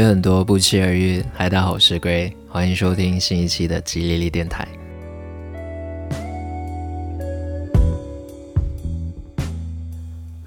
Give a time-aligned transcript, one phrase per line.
[0.00, 1.22] 有很多不期而遇。
[1.34, 4.66] 嗨，大家好，我是 Gray，欢迎收听新一期的吉利利电台。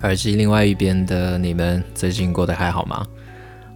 [0.02, 3.06] 耳机另外一边的你们，最近过得还好吗？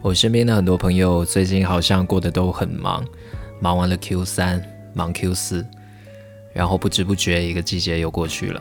[0.01, 3.05] 我身边的很多朋友最近好像过得都很忙，
[3.59, 4.59] 忙完了 Q 三，
[4.95, 5.63] 忙 Q 四，
[6.55, 8.59] 然后不知不觉一个季节又过去了。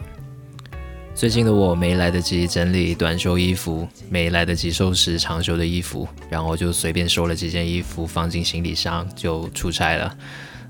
[1.17, 10.15] 最近的我没来得及整理短袖衣服，没来得及收拾长袖的衣服，然后就随便收了几件衣服放进行李箱就出差了。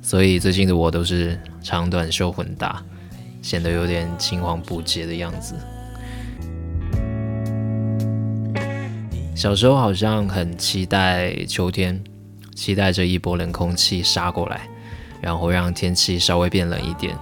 [0.01, 2.80] 所以最近的我都是长短袖混搭，
[3.43, 5.57] 显得有点青黄不接的样子。
[9.35, 12.01] 小时候好像很期待秋天，
[12.54, 14.60] 期待着一波冷空气杀过来，
[15.20, 17.18] 然后让天气稍微变冷一点。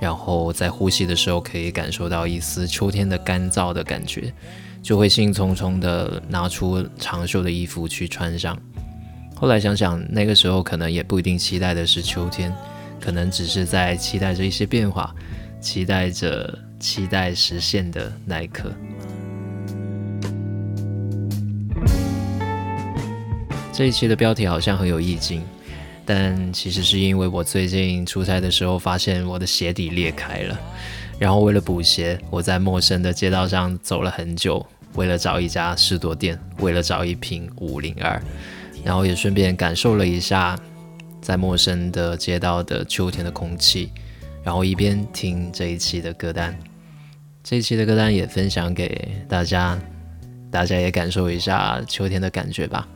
[0.00, 4.32] 然后在呼吸的时候，可以感受到一丝秋天的干燥的感觉，
[4.82, 8.56] 就会兴冲冲的拿出长袖的衣服去穿上。
[9.34, 12.54] 后来想想，那个时候可能也不一定期待的是秋天，
[13.00, 15.14] 可能只是在期待着一些变化，
[15.60, 18.70] 期待着期待实现的那一刻。
[23.72, 25.42] 这一期的标题好像很有意境。
[26.06, 30.56] 但其实是因为我最近出差的时候，发现我的鞋底裂开了，
[31.18, 38.22] 然后为了补鞋，我在陌生的街道上走了很久，为了找一家士多店，为了找一瓶五零二，
[38.84, 40.56] 然后也顺便感受了一下
[41.20, 43.90] 在陌生的街道的秋天的空气，
[44.44, 46.56] 然后一边听这一期的歌单，
[47.42, 49.76] 这一期的歌单也分享给大家，
[50.52, 52.86] 大家也感受一下秋天的感觉吧。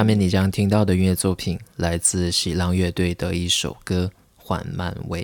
[0.00, 5.22] 下面你将听到的音乐作品来自喜浪乐队的一首歌《缓慢味》。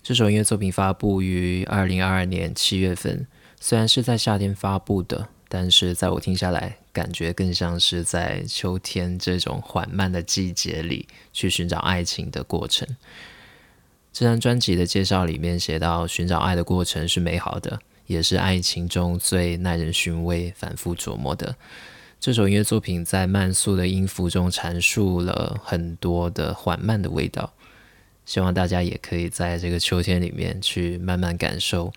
[0.00, 3.26] 这首音乐作品发布于二零二二年七月份，
[3.58, 12.86] 虽然是在夏天发布的，但是在我听下来，感觉更像是在秋天这种缓慢的季节里去寻找爱情的过程。
[14.12, 21.56] 这张专辑的介绍里面写到，寻找爱的过程是美好的，也是爱情中最耐人寻味、反复琢磨的。
[22.20, 27.50] 这首音乐作品在慢速的音符中阐述了很多的缓慢的味道，
[28.26, 31.90] 希望大家也可以在这个秋天里面去慢慢感受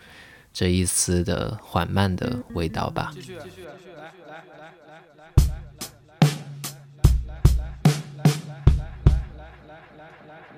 [0.54, 3.12] 这一丝的缓慢的味道吧。
[3.14, 5.52] 继续继续继续继续继续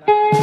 [0.06, 0.35] 继续。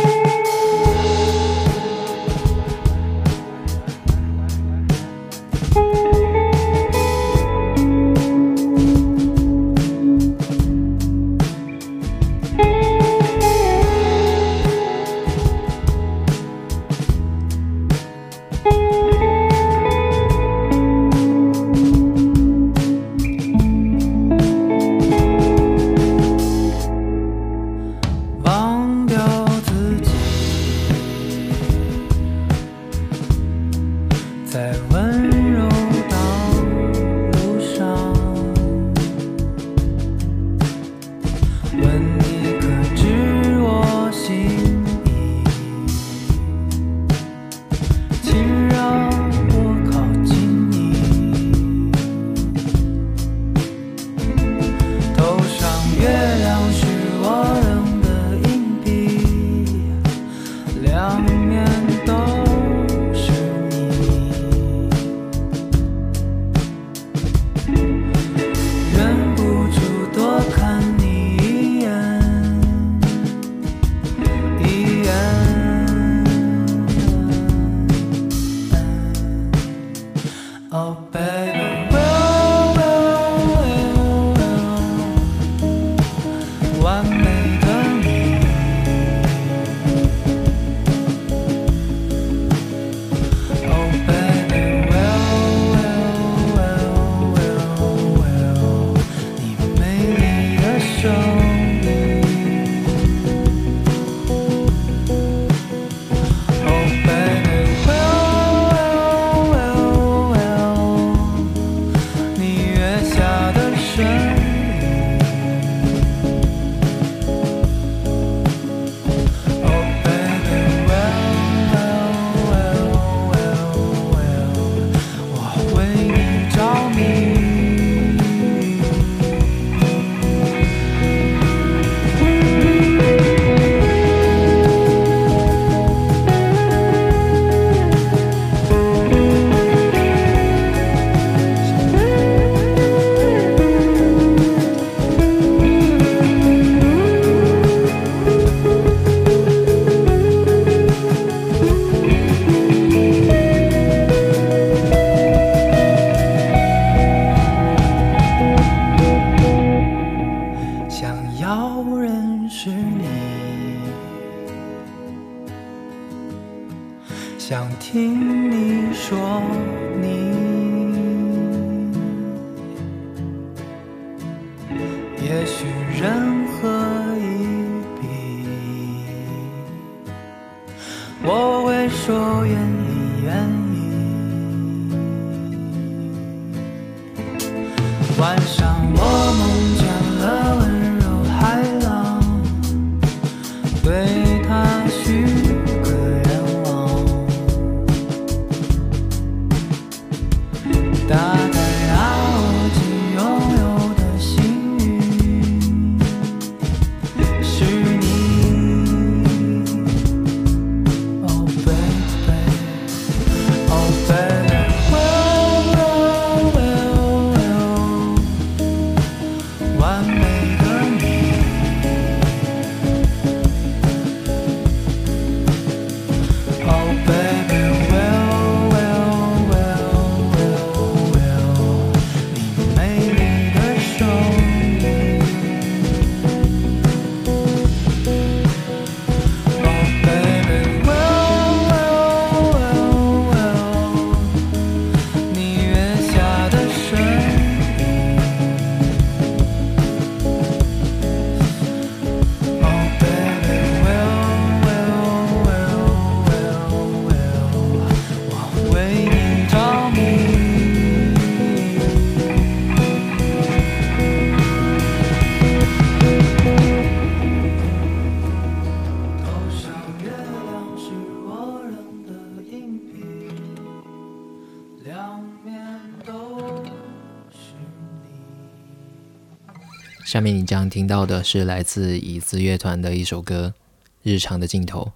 [280.44, 283.54] 你将听到的是来自椅子乐团的一首歌
[284.04, 284.92] 《日常的尽头》，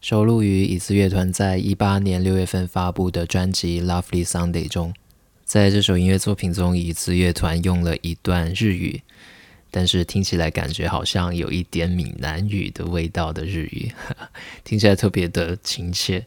[0.00, 4.94] 收录于椅子乐团在一八年六月份发布的专辑《Lovely Sunday》中。
[5.44, 9.02] 在这首音乐作品中，椅子乐团用了一段日语，
[9.72, 13.92] 但是听起来感觉好像有一点闽南语的味道的日语，
[14.62, 16.24] 听起来特别的亲切。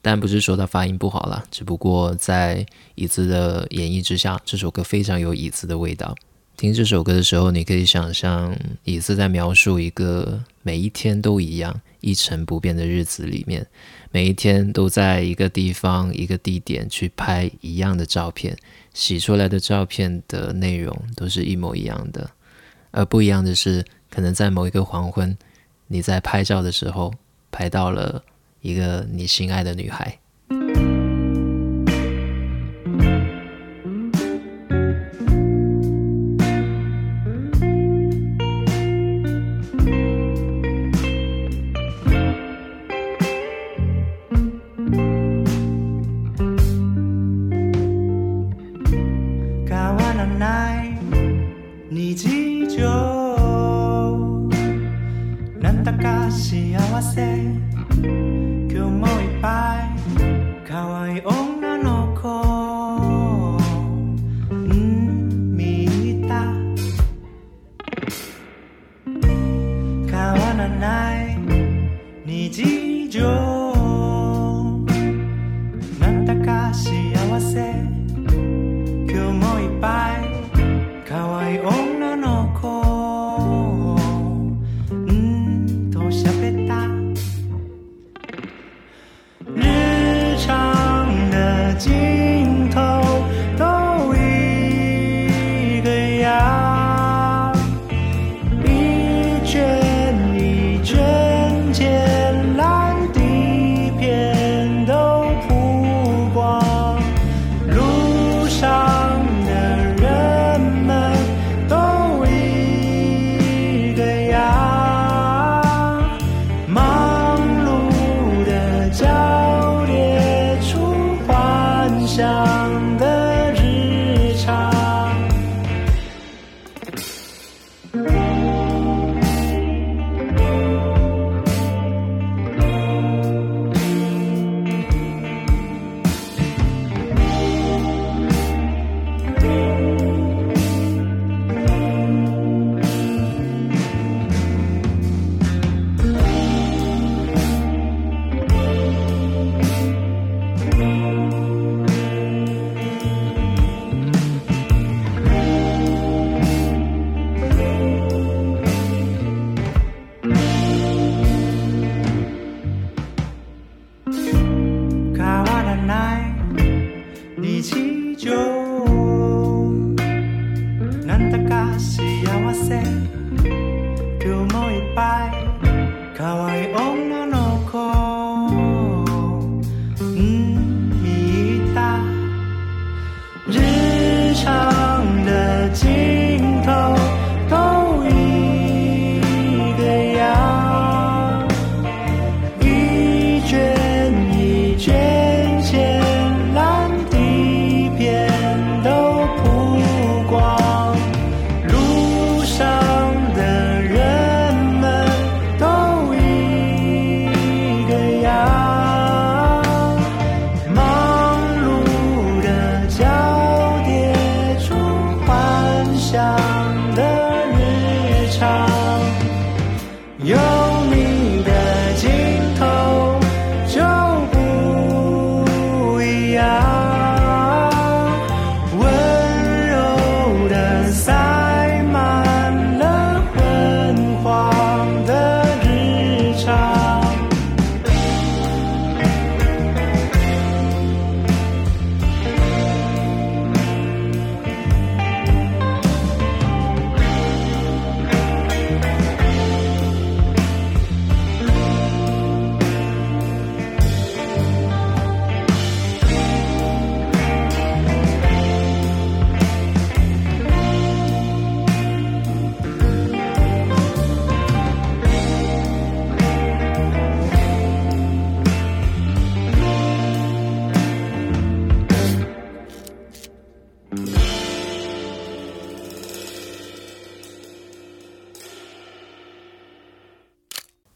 [0.00, 6.14] 但不是说他发音不好了，只不过在椅子的演绎之下，这首歌非常有椅子的味道。
[6.56, 13.66] 听这首歌的时候，你可以想象椅子在描述一个每一天都一样、一成不变的日子里面。
[14.12, 18.56] 每一天都在一个地方、一个地点去拍一样的照片，
[18.92, 22.30] 洗出来的照片的内容都是一模一样的，
[22.92, 25.36] 而不一样的是，可能在某一个黄昏，
[25.88, 27.12] 你在拍照的时候
[27.50, 28.22] 拍到了
[28.60, 30.20] 一个你心爱的女孩。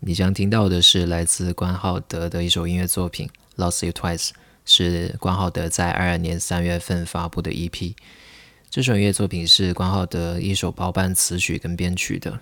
[0.01, 3.29] 你将听到的是来自关浩德的一首音乐作品
[3.63, 4.29] 《Lost You Twice》，
[4.65, 7.95] 是关浩德在二二年三月份发布的 EP。
[8.71, 12.41] 这首音乐作品是关浩德一手包办词曲跟编曲的，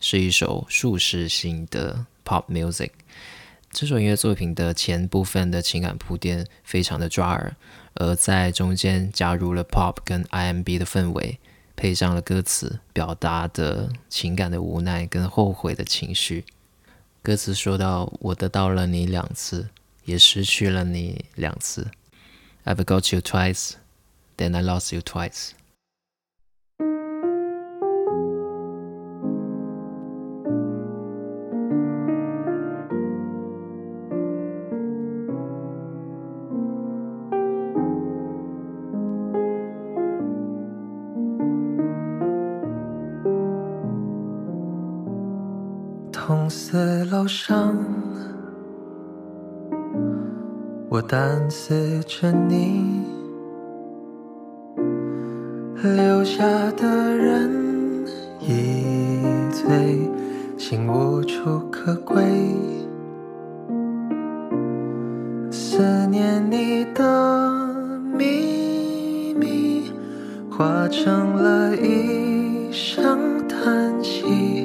[0.00, 2.90] 是一首叙事性的 Pop Music。
[3.70, 7.54] 这首音乐作品的前部分的情感铺垫非常的抓耳，
[7.96, 11.38] 而在中间加入了 Pop 跟 IMB 的氛围。
[11.76, 16.42] 配上了歌词，表达的情感的无奈跟后悔的情绪。
[17.26, 19.68] 歌词说到：“我得到了你两次，
[20.04, 21.90] 也失去了你两次。
[22.64, 23.72] I've got you twice,
[24.36, 25.50] then I lost you twice。”
[47.26, 47.76] 四楼上，
[50.88, 53.02] 我单思着你，
[55.82, 56.44] 留下
[56.76, 58.06] 的人
[58.40, 60.08] 已醉，
[60.56, 62.22] 心无处可归，
[65.50, 67.74] 思念你的
[68.16, 69.90] 秘密
[70.48, 74.55] 化成了一声叹息。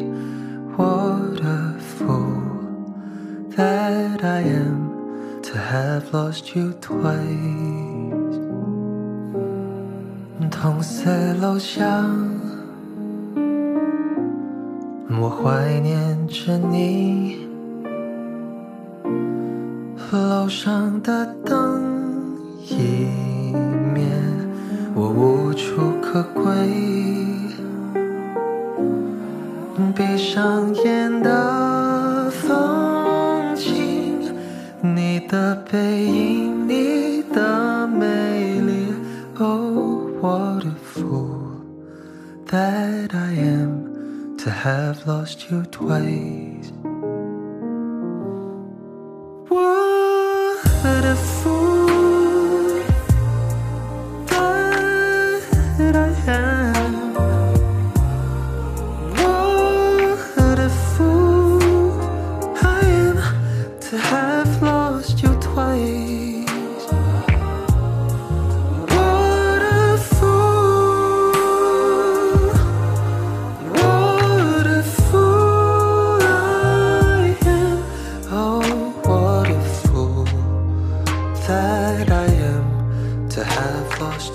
[4.42, 7.12] I am to have lost you twice。
[10.50, 11.86] 同四楼下，
[15.22, 17.48] 我怀念着你。
[20.12, 23.12] 楼上的灯已
[23.94, 24.04] 灭，
[24.96, 26.44] 我无处可归。
[29.96, 31.01] 闭上眼
[45.06, 46.72] lost you twice.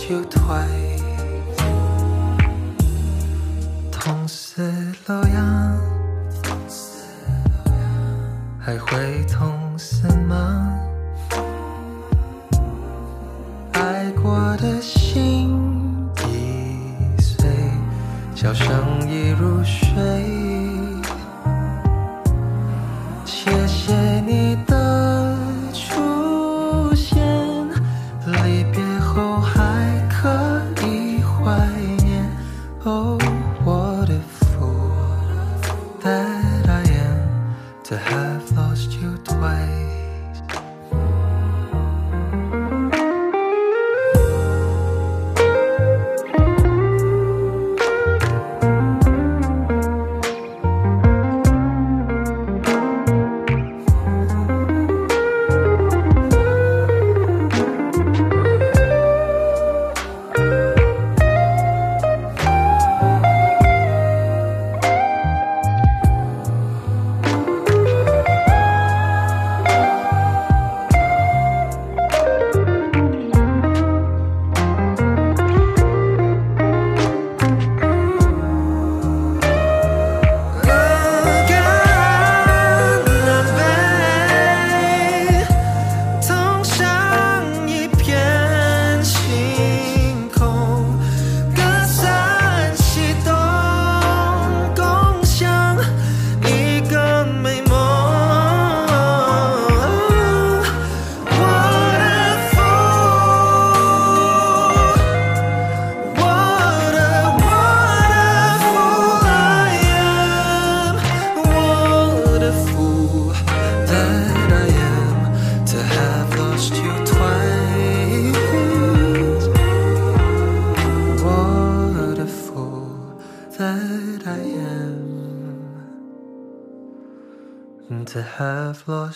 [0.08, 0.85] You twice.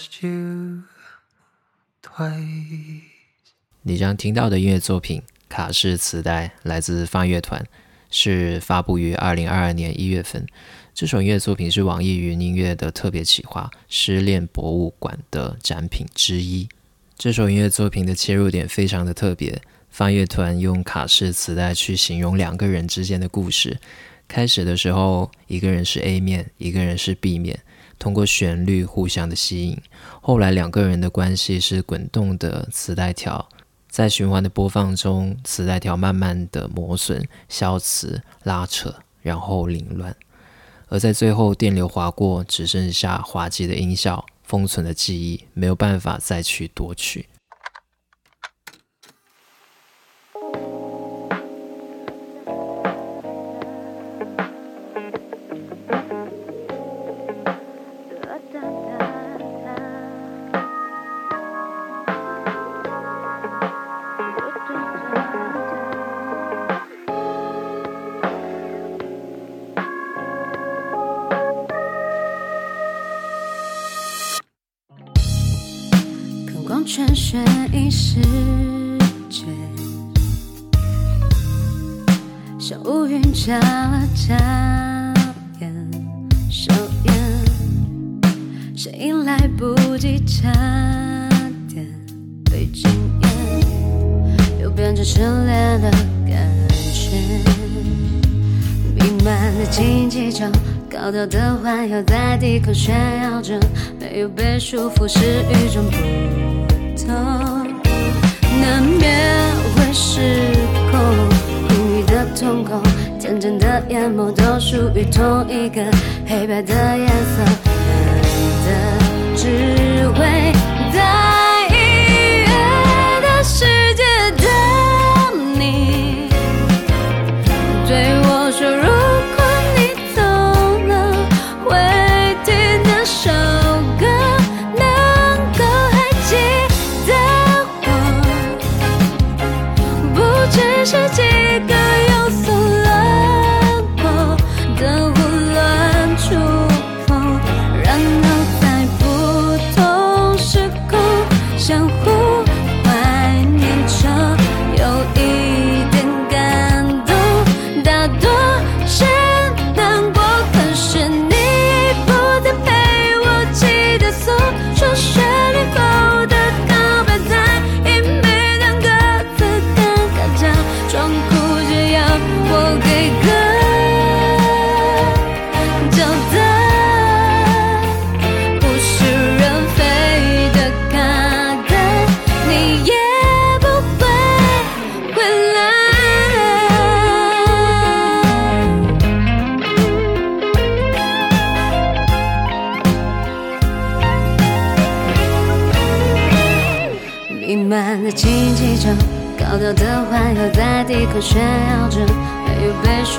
[0.00, 0.82] Lost you
[2.02, 3.02] twice。
[3.82, 7.64] 你将听到的音乐作品卡式磁带来自放乐团，
[8.10, 10.46] 是发布于二零二二年一月份。
[10.94, 16.68] 这首音乐作品是网易云音乐的特别企划《失恋博物馆》的展品之一。
[17.16, 19.60] 这首音乐作品的切入点非常的特别，
[19.90, 23.78] 放乐团用卡式磁带去形容两个人之间的故事。
[24.26, 27.58] 开始的时候，一个人是 A 面，一个人是 B 面，
[28.00, 29.80] 通过旋律互相的吸引。
[30.20, 33.48] 后来两个人的关系是滚动的磁带条，
[33.88, 40.16] 在循环的播放中，磁带条慢慢的磨损、消磁、拉扯，然后凌乱。
[40.88, 47.28] 而在最后，电流划过，只剩下滑稽的音效，封存的记忆，没有办法再去夺取。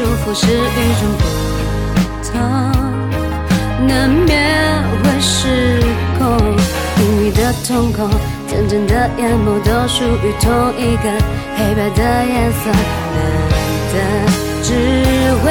[0.02, 0.50] 束缚是一
[1.00, 1.24] 种不
[2.26, 2.32] 同。
[3.88, 5.80] 难免会失
[6.18, 6.22] 控，
[6.98, 8.10] 隐秘的瞳孔，
[8.48, 11.06] 真正的眼眸都属于同一个
[11.56, 13.20] 黑白的颜色，难
[13.94, 13.96] 的
[14.64, 14.70] 只
[15.44, 15.46] 会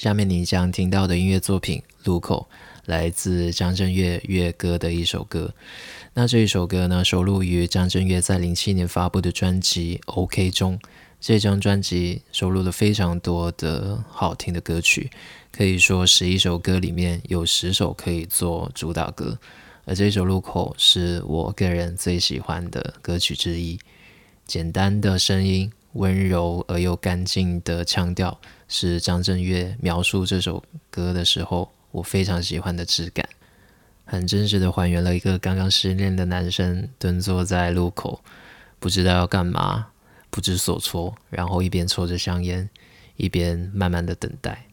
[0.00, 2.48] 下面你将听到的音乐作品《路口》，
[2.86, 5.52] 来自张震岳《乐歌》的一首歌。
[6.14, 10.78] 那这一首歌呢，收录于张震岳在零七年发布的专辑《OK》中。
[11.20, 15.10] 这张专辑收录了非常多的好听的歌曲，
[15.52, 19.38] 可以说十一首歌里面有十首可以做主打歌。
[19.84, 23.78] 而这首《路口》是我个人最喜欢的歌曲之一。
[24.46, 33.28] 简单的声音，温柔而又干净的腔调，是张震岳描述这首歌的时候我非常喜欢的质感。
[34.06, 38.22] 很真实的还原了一个刚刚失恋的男生蹲坐在路口，
[38.78, 39.88] 不知道要干嘛。
[40.32, 42.70] 不知所措，然后一边抽着香烟，
[43.16, 44.64] 一边慢慢的等待。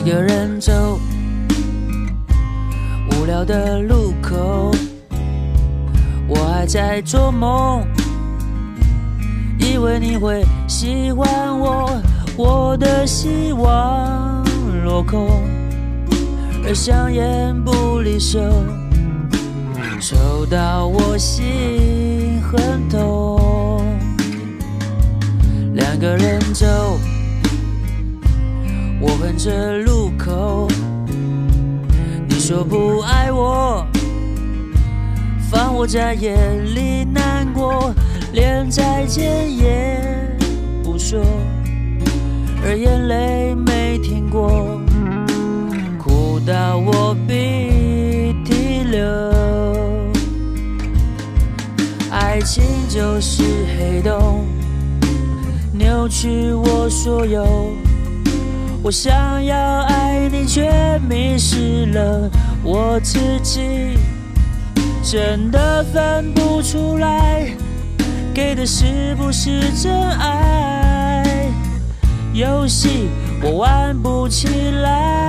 [0.00, 0.98] 一个人走，
[3.10, 4.70] 无聊的路口，
[6.26, 7.86] 我还在做梦，
[9.58, 12.00] 以为你会喜欢我。
[12.34, 14.42] 我的希望
[14.82, 15.28] 落空，
[16.64, 18.38] 而香烟不离手，
[20.00, 23.84] 抽到我心很痛。
[25.74, 26.98] 两个人走，
[29.30, 30.66] 我哼着路口，
[32.26, 33.86] 你说不爱我，
[35.48, 37.94] 放我在眼里难过，
[38.32, 40.02] 连再见也
[40.82, 41.20] 不说。
[42.64, 44.80] 而眼泪没停过，
[45.96, 49.00] 哭到我鼻涕流。
[52.10, 53.44] 爱情就是
[53.78, 54.44] 黑洞，
[55.72, 57.46] 扭曲我所有。
[58.82, 62.30] 我想要爱你，却迷失了
[62.62, 63.98] 我自己，
[65.02, 67.46] 真的分不出来，
[68.32, 71.50] 给的是不是真爱？
[72.32, 73.10] 游戏
[73.42, 74.48] 我玩不起
[74.82, 75.28] 来，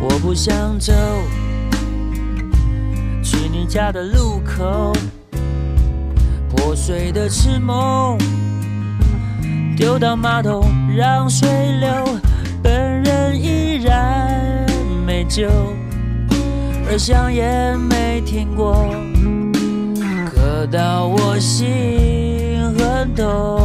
[0.00, 0.94] 我不想走，
[3.22, 4.94] 去你家的路口，
[6.54, 8.18] 破碎的痴梦，
[9.76, 11.48] 丢到马桶让水
[11.80, 11.88] 流，
[12.62, 14.66] 本人依然
[15.06, 15.48] 没救，
[16.88, 18.86] 而香烟没停过。
[20.70, 23.61] 到我心很痛。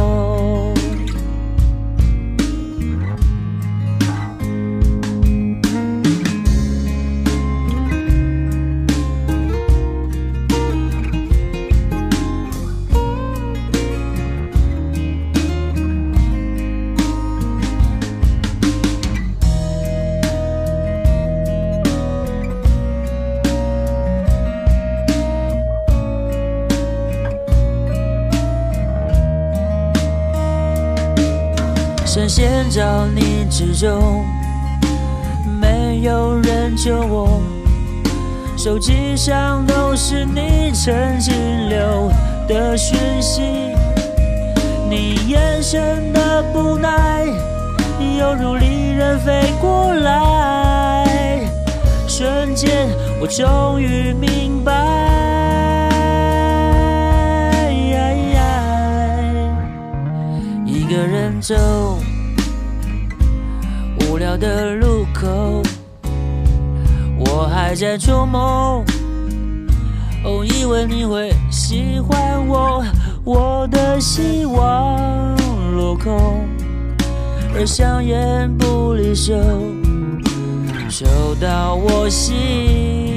[38.68, 42.12] 手机上都是你曾经留
[42.46, 43.40] 的讯息，
[44.90, 47.24] 你眼神的不耐，
[48.18, 51.48] 犹如利刃飞过来。
[52.06, 52.90] 瞬间，
[53.22, 54.74] 我终于明白，
[60.66, 61.98] 一个人走。
[64.02, 65.62] 无聊的路口，
[67.68, 68.82] 还在做梦。
[70.24, 72.82] 哦，以为你会喜欢我，
[73.24, 75.36] 我的希望
[75.76, 76.48] 落空，
[77.54, 79.34] 而香烟不离手，
[80.88, 83.07] 抽到我心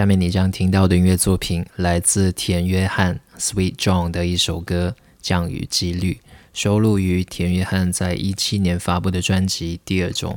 [0.00, 6.18] 下面你将听到的音乐作品来自田约翰 （Sweet John） 的一首歌《降雨几率》，
[6.54, 10.32] 收录于田约翰在一七年发布的专辑《第二中》。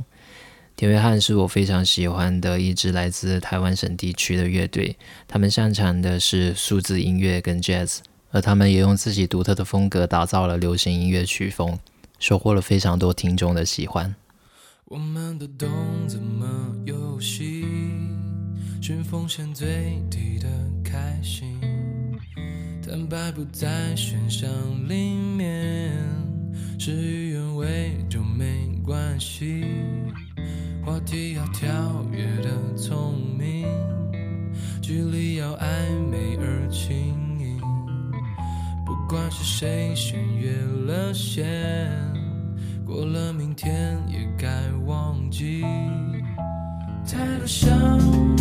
[0.76, 4.98] 田约翰是我非常喜欢的一支来自台湾省地区的乐队，
[5.30, 8.00] 他们擅长的是数字音乐跟 jazz，
[8.32, 11.80] 而他们也用自己独特的风格打造了流行音乐曲风，
[12.20, 14.14] 收获了非常多听众的喜欢。
[14.84, 15.70] 我们的洞
[16.06, 17.64] 怎么游戏？
[18.86, 20.48] 是奉献最低的
[20.84, 21.58] 开心。
[22.86, 24.50] 坦白不在选项
[24.90, 25.94] 里面，
[26.78, 29.64] 事与愿违就没关系。
[30.86, 33.66] 话题要跳跃的聪明，
[34.82, 35.66] 距离要暧
[36.12, 37.58] 昧而轻盈。
[38.86, 40.52] 不管是谁先越
[40.92, 41.90] 了线，
[42.86, 44.50] 过了明天也该
[44.86, 45.64] 忘记。
[47.06, 48.33] 太多想。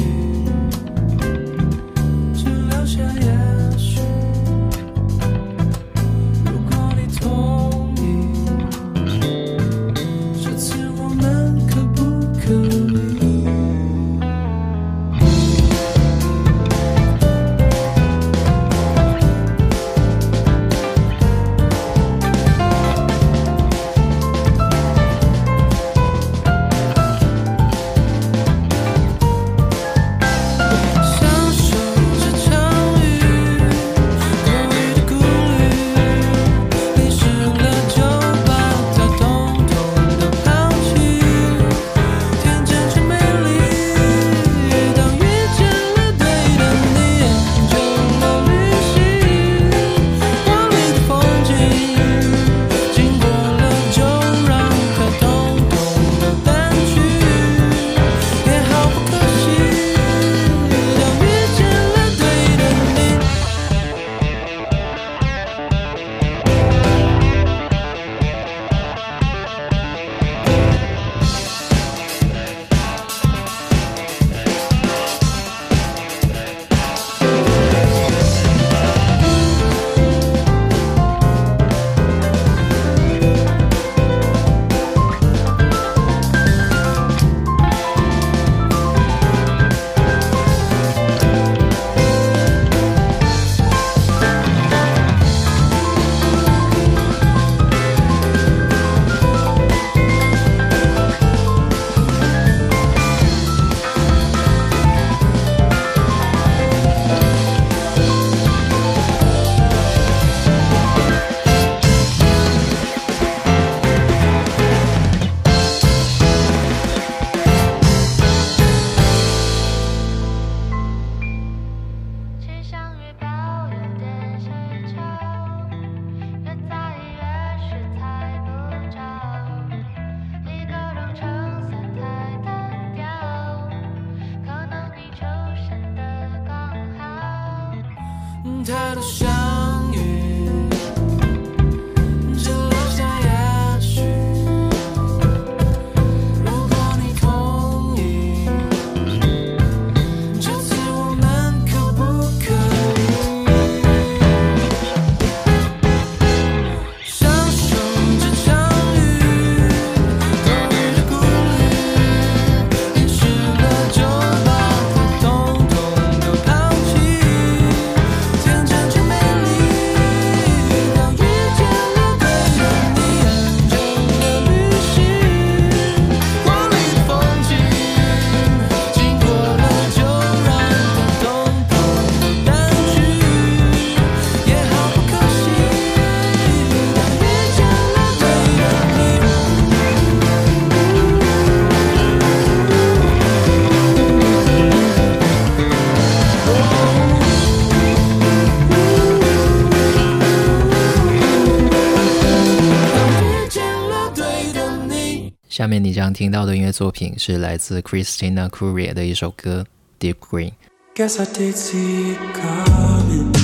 [206.12, 209.64] 听到的音乐作品是来自 christina kouria 的一首歌
[209.98, 210.52] deep green
[210.94, 213.41] guess i did see it coming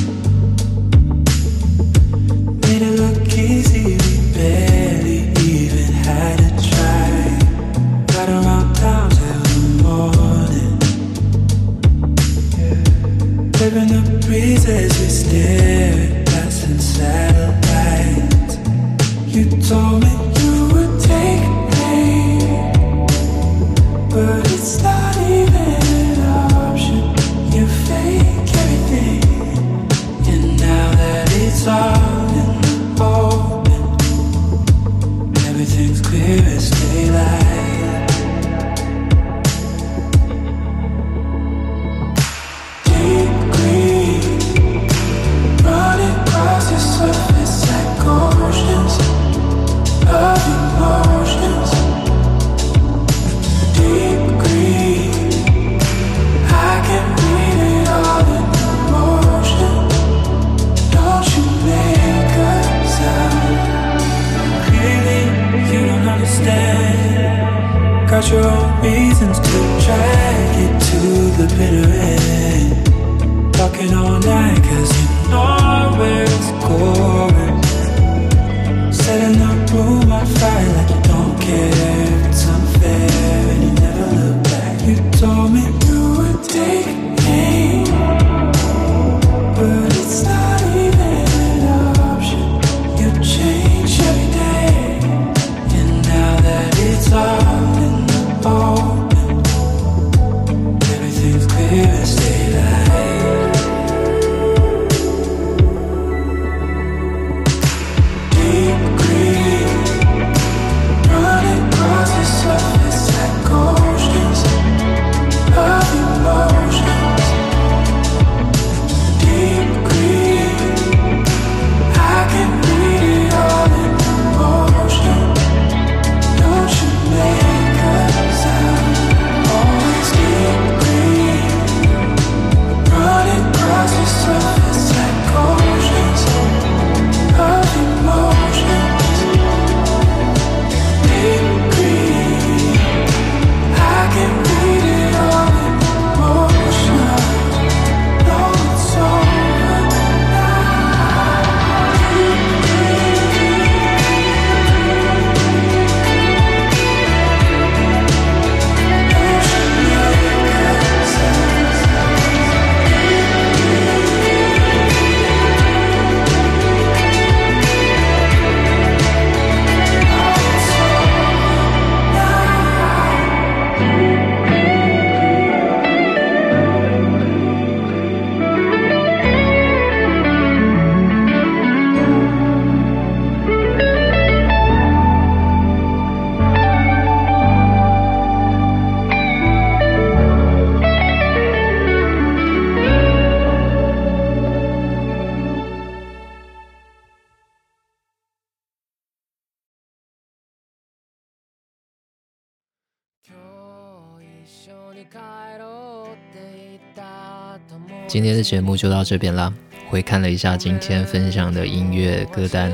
[204.47, 205.19] 今日一緒に帰
[205.59, 209.53] ろうって言った友達今天的节目就到这边啦。
[209.89, 212.71] 回看了一下今天分享的音乐歌单，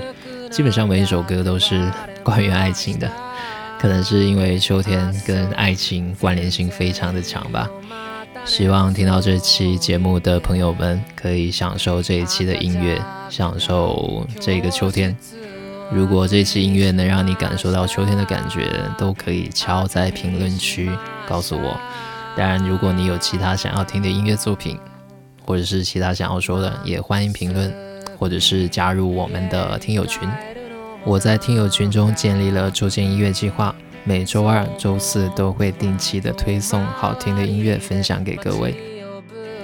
[0.51, 1.91] 基本上每一首歌都是
[2.23, 3.11] 关于爱情的，
[3.79, 7.67] 可能是因为秋天跟爱情关联性非常的强吧。
[8.45, 15.15] 希望听到这期节目的朋友们可以享受这一期的音乐，享受这个秋天。
[15.91, 20.89] 如果这期音乐能让你感受到秋天的感觉，都可以敲在评论区
[21.26, 21.78] 告诉我。
[22.36, 24.78] 当然，如果你有其他想要听的音乐作品，
[25.46, 27.72] 或者是其他想要说的，也欢迎评论，
[28.18, 30.28] 或者是加入我们的听友群。
[31.04, 38.74] 我在听友群中建立了周间音乐计划，每周二、周四都会定期的推送好听的音乐分享给各位。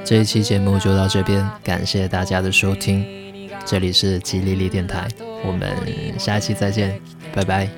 [0.04, 3.04] 这一期节目就到这边，感谢大家的收听，
[3.64, 5.08] 这里是吉利利电台，
[5.44, 5.70] 我们
[6.18, 7.00] 下期再见，
[7.34, 7.68] 拜拜。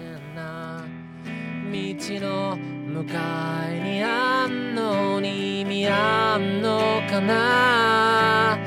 [6.34, 8.58] あんのかな？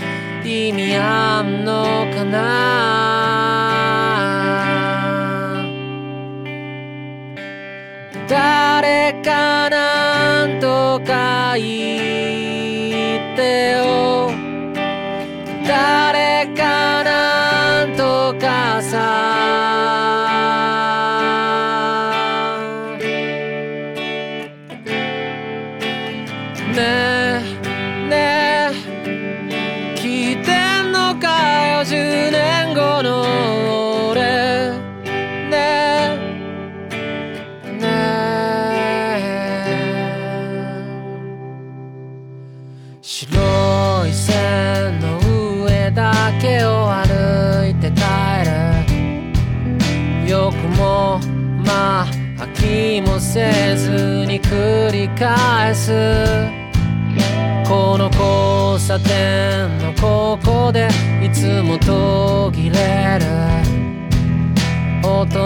[0.44, 2.36] 意味あんのかな？
[8.30, 11.64] 誰かなんとか言
[13.34, 14.30] ってよ。
[15.68, 19.35] 誰かなんとかさ
[54.50, 55.92] 繰り返す。
[57.68, 60.88] この交差点のここで
[61.24, 63.26] いつも途切れる。
[65.02, 65.40] 大人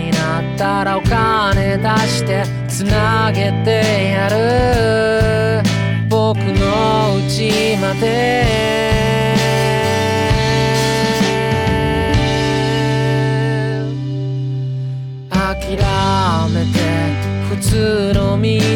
[0.00, 5.62] になったらお金出してつなげてやる。
[6.08, 9.33] 僕の家まで。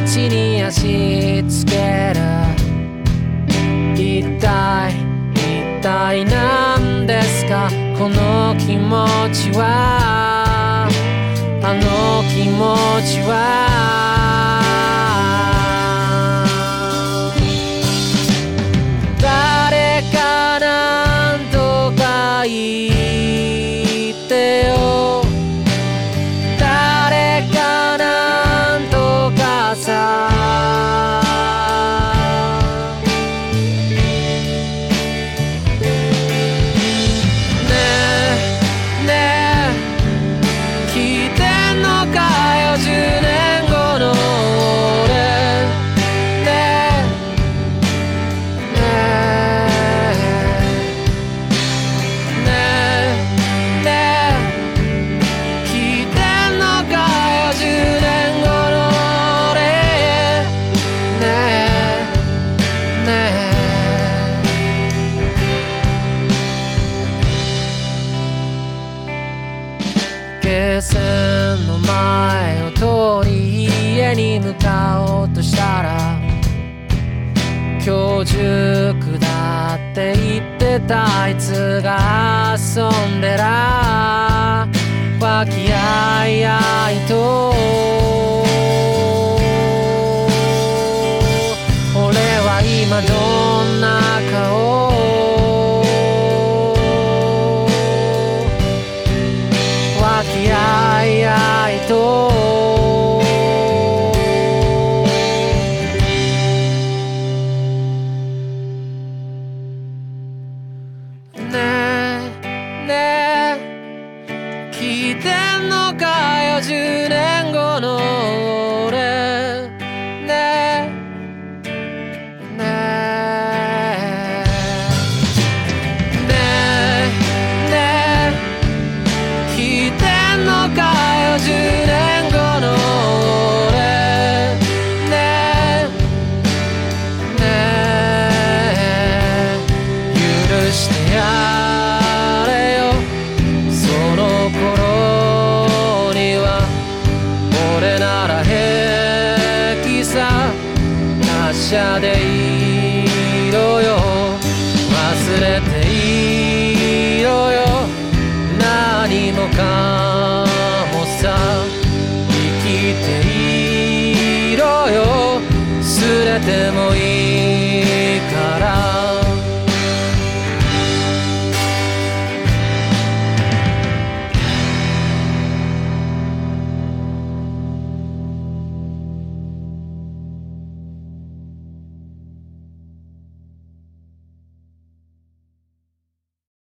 [0.08, 2.20] 地に足つける。
[3.94, 4.94] 一体
[5.34, 7.68] 一体何ですか？
[7.98, 10.88] この気持ちは？
[11.62, 12.74] あの気持
[13.06, 13.87] ちは？